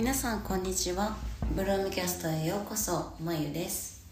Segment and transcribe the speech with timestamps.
[0.00, 1.14] 皆さんこんにちは。
[1.54, 3.12] ブルームキャストへようこそ。
[3.22, 4.02] まゆです。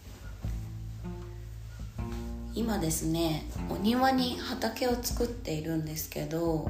[2.53, 6.69] 今ですねお庭に畑を作っているんですけど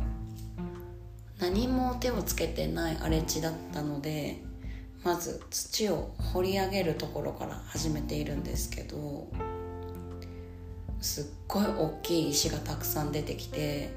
[1.38, 4.38] 何も手をつけてない荒れ地だったので
[5.04, 9.28] まず土を掘り上げるところから始めているんですけど
[11.02, 13.94] すっごい大きい石がたくさん出てきて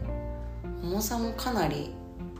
[0.82, 1.94] 重さもかなり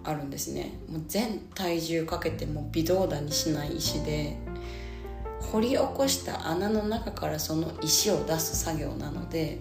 [0.05, 0.73] あるんですね。
[0.89, 4.37] もう全体重かけても微動だにしない石で
[5.53, 9.59] 掘り起こした穴の中からその石を出す作業なので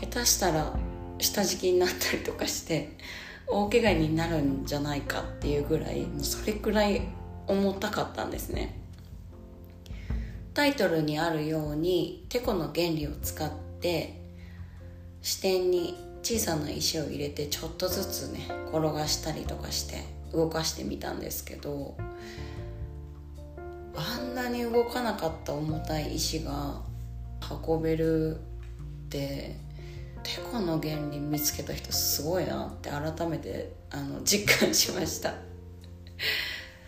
[0.00, 0.72] 下手したら
[1.18, 2.96] 下敷きになったりとかして
[3.46, 7.02] 大怪我になるんじゃないかっていうぐらいもうそれくらい
[7.46, 8.78] 重たかったんですね。
[10.54, 14.20] タイトルにあるようにテコの原理を使って
[15.22, 21.96] 視点に小さな石を入れてちょっとずつね転がしたりとかして動かしてみたんですけど
[23.94, 26.80] あんなに動かなかった重たい石が
[27.66, 29.56] 運べるって
[30.22, 35.34] テコの原理見つけた人すごいなって改めてあの実感しました。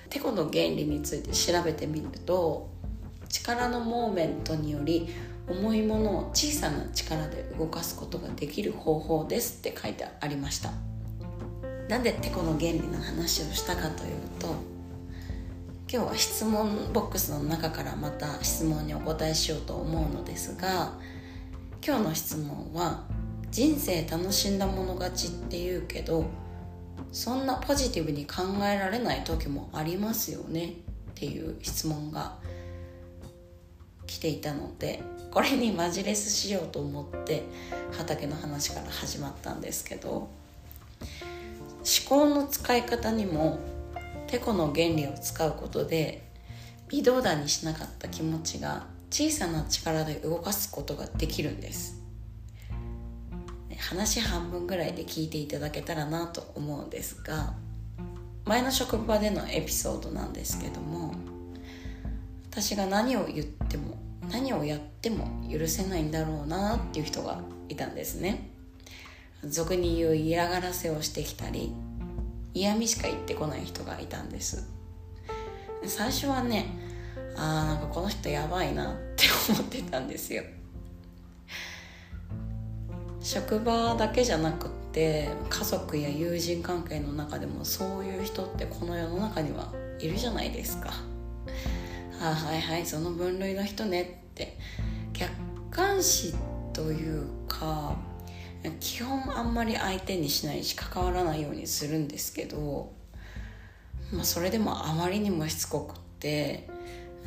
[0.09, 2.71] テコの原理について調べてみると
[3.35, 5.09] 力のモーメントにより
[5.49, 10.71] 重いものを小さな力で動かすことができる方法ですって書いてありました。
[11.89, 14.55] なんでテコの原理の話をしたかというと
[15.93, 20.95] 今日は質問ボックスの中からまた質問にお答えしようと思うのですが
[21.87, 23.05] 今日の質問は
[23.53, 26.25] 「人生楽しんだもの勝ちって言うけど
[27.13, 30.77] そんなポジティブに考えられない時もありますよね」
[31.13, 32.39] っていう質問が
[34.15, 37.43] 来ていたのでこれにマジレスしようと思って
[37.99, 40.31] 畑の話から始まったんですけど思
[42.09, 43.59] 考の使い方にも
[44.29, 46.23] テコの原理を使うことで
[46.89, 52.01] 微動だにしなかった気持ちが小さな力で動かすことができるんです。
[53.77, 57.53] 話半分ぐらいで聞いていただけたらなと思うんですが
[58.47, 61.15] 前の職場でのエピソードなんですけども
[62.55, 63.47] 私が何を言っ
[64.31, 68.51] 何をやっても許せないんだろうなっていう人がいたんですね。
[69.45, 71.73] 俗に言う嫌がらせをしてきたり
[72.55, 74.69] 嫌味しか言ってこない人がいたんです。
[75.85, 76.67] 最初はね
[77.37, 80.43] あーなんかこの人やばいなって思ってたんですよ。
[83.21, 90.91] 職場だけじゃなくって家族や友人関係の中でもそういう人ってこの世の中にはいるじゃないですか。
[92.31, 94.57] あはいはいその分類の人ねって。
[95.13, 95.31] 客
[95.71, 96.35] 観視
[96.73, 97.97] というか
[98.81, 102.93] 基本あんまり相手にしないし関わらないようにするんですけど、
[104.13, 106.69] まあ、それでもあまりにもしつこくって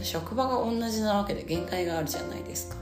[0.01, 2.75] 職場が同じなわけで限界があるじゃないですか。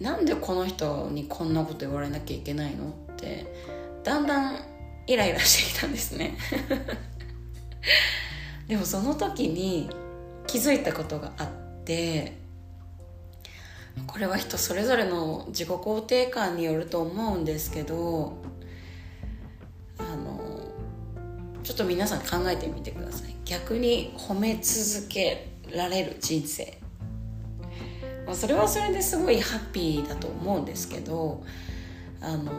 [0.00, 3.46] なんでこの人にこんなこと言われなきゃいけないのって
[4.02, 4.58] だんだん
[5.06, 6.36] イライラしてきたんですね。
[8.66, 9.88] でもその時に
[10.54, 11.48] 気づいたことがあっ
[11.84, 12.38] て
[14.06, 18.36] これは人それぞれの自己肯定感によると思うんですけど
[19.98, 20.60] あの
[21.64, 23.34] ちょっと皆さん考えてみてください。
[23.44, 26.78] 逆に褒め続けられる人生、
[28.24, 31.42] まあ、それはそれですごいハッピーだと思うんですけど
[32.20, 32.52] あの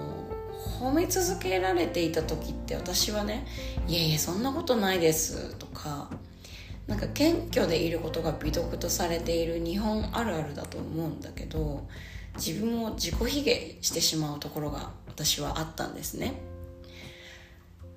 [0.81, 3.47] 褒め続けられていた時って私はね
[3.87, 6.09] 「いやいやそんなことないです」とか
[6.87, 11.87] なんか謙虚でいることが美徳とされている日本あるあるだと思うんだけど
[12.35, 16.33] 自分を自己卑下してしまうところが私はあったんですね。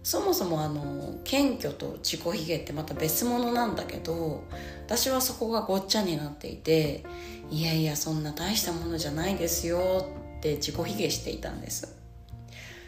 [0.02, 4.42] そもそもあの謙虚と自己卑下ってまた別物なんだけど
[4.86, 7.04] 私はそこがごっちゃになっていて
[7.50, 10.06] いやいやそんな大したものじゃないですよ
[10.38, 11.94] って自己卑下していたんです。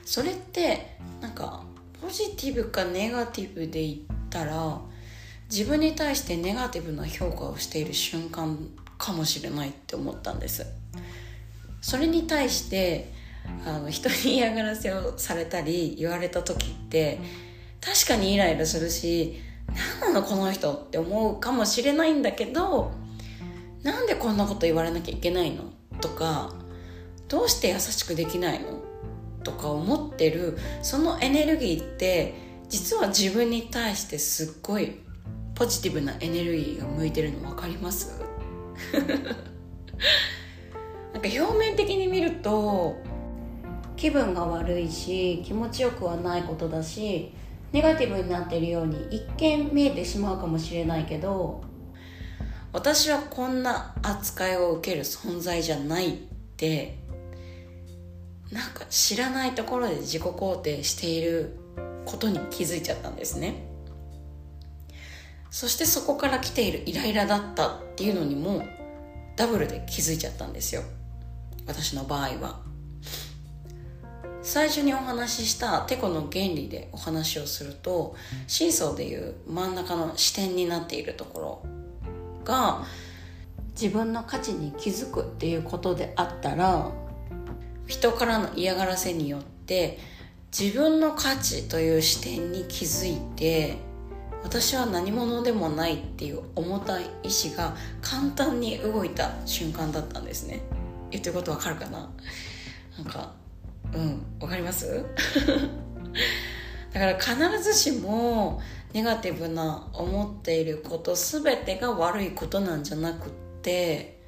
[0.06, 1.62] それってなんか
[2.00, 3.98] ポジティブかネガティブで言っ
[4.30, 4.80] たら
[5.50, 8.56] 自分に対してネガティブな評価をしている瞬間
[8.96, 10.66] かもしれないって思ったんです。
[11.80, 13.12] それに対して
[13.66, 17.18] あの人に嫌がらせをされたり言われた時って
[17.80, 19.40] 確かにイライラするし
[20.00, 22.92] 何なのこの人って思うかもしれないんだけど
[23.82, 25.64] なんでこんなこと言われなきゃいけないの？
[26.02, 26.52] とか
[27.28, 28.78] どうして優しくできないの？
[29.42, 32.34] とか思ってるそのエネルギーって
[32.68, 35.00] 実は自分に対してすっごい
[35.60, 38.18] ポジティブなエネルギーが向いてるの分かります？
[41.12, 42.96] なんか表面的に見ると
[43.94, 47.34] 気分が悪いし気持ちよくはないことだし
[47.72, 51.60] ネガティブになってるように一見見えてしまうかもしれないけど
[52.72, 56.16] 私はこんな扱いを受ける存在じゃないっ
[56.56, 56.96] て
[58.50, 61.54] なんか知らないところで自己肯定している
[62.06, 63.69] ことに気づいちゃったんですね。
[65.50, 68.64] そしてそこから来ているイライラだったっていうのにも
[69.36, 70.82] ダブルで気づいちゃったんですよ。
[71.66, 72.60] 私の場合は。
[74.42, 78.16] 最初にお話ししたテコの原理でお話をすると
[78.46, 81.66] 真相でいう真ん中の視点になっているところ
[82.44, 82.84] が
[83.80, 86.90] 自分の価値に気づくっていうことであったら
[87.86, 89.98] 人からの嫌がらせによって
[90.58, 93.76] 自分の価値という視点に気づいて
[94.42, 100.60] 私は何者でもないっていう重たい意志が簡単に動いた瞬間だったんですね。
[101.10, 102.08] 言ってることわかるかな？
[102.98, 103.32] なんか
[103.92, 105.04] うんわかります？
[106.92, 108.60] だから必ずしも
[108.92, 113.30] ネガティブな思っていること全てが悪いことなんじゃなくっ
[113.62, 114.20] て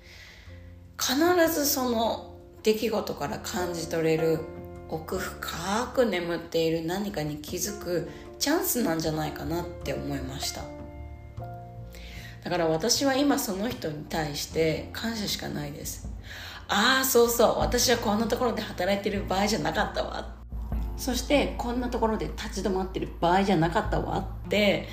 [1.00, 1.16] 必
[1.52, 4.38] ずその出来事から感じ取れる
[4.88, 8.08] 奥深く眠っている何かに気づく
[8.42, 10.62] チャンスなんじゃないかなって思いました。
[12.42, 16.08] だから私は今その人に対して感謝しかないです。
[16.66, 17.58] ああそうそう。
[17.60, 20.34] 私はこんなところで働いてる場合じゃなかったわ。
[20.96, 24.18] そしてこんなところで立ち止まってる場合じゃなかったわ。
[24.18, 24.88] って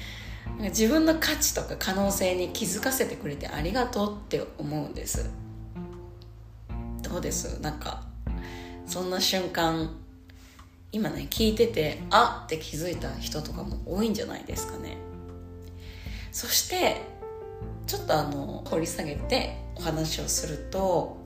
[0.59, 5.27] 自分の価値とか可能性に気づかせてくれてありがとうって思うんです。
[7.01, 7.59] どうです？
[7.61, 8.03] なんか
[8.85, 9.89] そんな瞬間。
[10.91, 14.97] 今ね聞いててあって気づいた人とかも多いんじゃないですかね。
[16.31, 17.01] そして
[17.87, 21.17] ちょっとあの掘り下げてお話をすると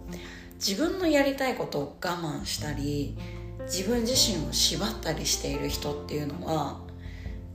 [0.56, 3.18] 自分のやりたいことを我慢したり
[3.66, 6.80] 自分自身を縛ったりしている人っていうのは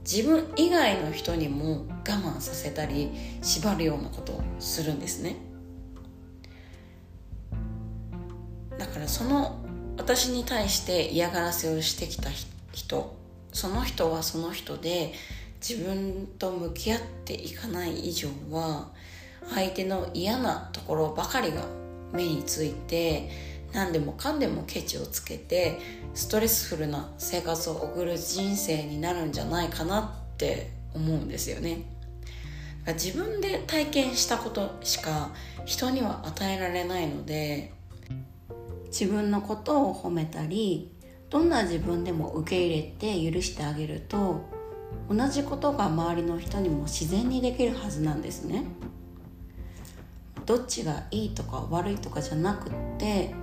[0.01, 5.35] 自分以外の人にも我慢させたり縛るようなことをするんですね。
[8.77, 9.59] だからその
[9.99, 12.29] 私に対して嫌がらせをしてきた
[12.71, 13.15] 人
[13.51, 15.11] その人はその人で
[15.59, 18.87] 自分と向き合っていかない以上は
[19.53, 21.65] 相手の嫌なところばかりが
[22.13, 23.29] 目について
[23.73, 25.77] 何でもかんでもケチをつけて
[26.13, 30.01] ストレスフルな生活を送る人生になるんじゃないかな
[30.33, 31.83] って思うんですよね。
[32.87, 35.31] 自分で体験したことしか
[35.65, 37.73] 人には与えられないので
[38.91, 40.91] 自分のことを褒めたり
[41.29, 44.41] どんな自分でも受け入れて許してあげると
[45.09, 48.63] 同じことが周りの人にも自然にできるはずなんですね。
[50.45, 53.35] どっちがいいとか悪いとかじゃなくって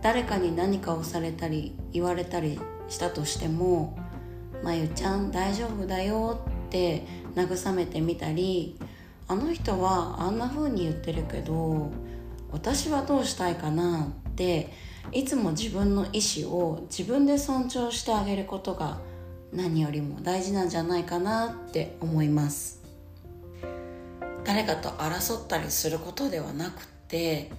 [0.00, 3.98] 誰かに何かをされたり言われたりしたとしても
[4.62, 7.04] 「まゆちゃん大丈夫だよ」って
[7.34, 8.78] 慰めてみたり
[9.26, 11.90] あの人はあんな風に言ってるけど
[12.52, 14.70] 私はどうしたいかなって
[15.12, 18.98] いつも自分の意思を自分で尊重してあげることが
[19.50, 22.82] 何よりも大事なんじゃないかなって思います。
[24.44, 27.50] 誰かと争ったりすることではなくて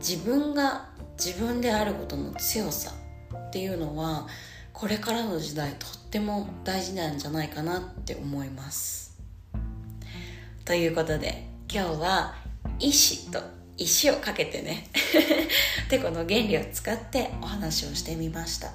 [0.00, 2.92] 自分が自分であることの強さ
[3.34, 4.26] っていうのは
[4.72, 9.16] これからの時代とっても大事なんじゃないかなって思います。
[10.64, 12.34] ということで今日は
[12.80, 13.40] 意志と
[13.76, 14.88] 石をかけてね。
[15.88, 18.72] てこの原理を使ってお話をしてみました。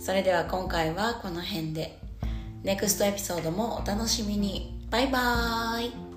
[0.00, 1.98] それでは今回はこの辺で。
[2.64, 4.86] NEXT エピソードもお楽しみに。
[4.90, 6.07] バイバーイ。